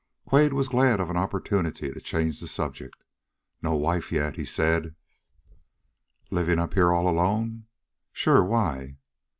[0.25, 3.03] Quade was glad of an opportunity to change the subject.
[3.61, 4.95] "No wife yet!" he said.
[6.31, 7.67] "Living up here all alone?"
[8.11, 8.43] "Sure!
[8.43, 8.97] Why?"